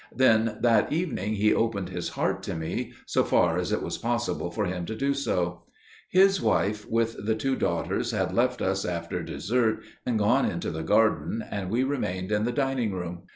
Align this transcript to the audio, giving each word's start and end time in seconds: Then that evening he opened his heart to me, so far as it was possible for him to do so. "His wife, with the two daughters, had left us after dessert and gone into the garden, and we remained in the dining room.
Then 0.15 0.57
that 0.61 0.91
evening 0.91 1.35
he 1.35 1.53
opened 1.53 1.89
his 1.89 2.09
heart 2.09 2.41
to 2.49 2.55
me, 2.55 2.93
so 3.05 3.23
far 3.23 3.59
as 3.59 3.71
it 3.71 3.83
was 3.83 3.99
possible 3.99 4.49
for 4.49 4.65
him 4.65 4.83
to 4.87 4.95
do 4.95 5.13
so. 5.13 5.65
"His 6.09 6.41
wife, 6.41 6.89
with 6.89 7.23
the 7.23 7.35
two 7.35 7.55
daughters, 7.55 8.09
had 8.09 8.33
left 8.33 8.63
us 8.63 8.83
after 8.83 9.21
dessert 9.21 9.83
and 10.03 10.17
gone 10.17 10.49
into 10.49 10.71
the 10.71 10.81
garden, 10.81 11.45
and 11.47 11.69
we 11.69 11.83
remained 11.83 12.31
in 12.31 12.45
the 12.45 12.51
dining 12.51 12.91
room. 12.93 13.27